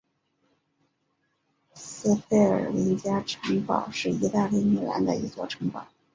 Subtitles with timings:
[1.75, 5.85] 斯佩尔林加城堡是意大利米兰的一座城堡。